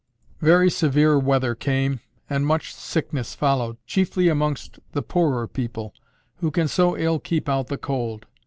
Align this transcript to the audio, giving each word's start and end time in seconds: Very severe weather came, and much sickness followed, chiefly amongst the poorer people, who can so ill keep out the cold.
Very 0.39 0.71
severe 0.71 1.19
weather 1.19 1.53
came, 1.53 1.99
and 2.27 2.43
much 2.43 2.73
sickness 2.73 3.35
followed, 3.35 3.77
chiefly 3.85 4.29
amongst 4.29 4.79
the 4.93 5.03
poorer 5.03 5.47
people, 5.47 5.93
who 6.37 6.49
can 6.49 6.67
so 6.67 6.97
ill 6.97 7.19
keep 7.19 7.47
out 7.47 7.67
the 7.67 7.77
cold. 7.77 8.25